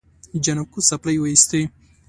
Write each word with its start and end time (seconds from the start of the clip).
جانکو 0.43 0.79
څپلۍ 0.87 1.17
وېستې. 1.23 1.61